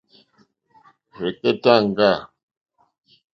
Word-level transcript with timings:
Rzɛ̀kɛ́táŋɡâ. 1.17 2.11